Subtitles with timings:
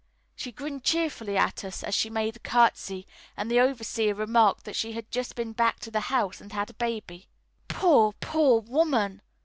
[0.35, 3.05] She grinned cheerfully at us as she made a curtesy,
[3.37, 6.71] and the overseer remarked that she had just been back to the house and had
[6.71, 7.27] a baby.
[7.67, 9.21] "Poor, poor woman!"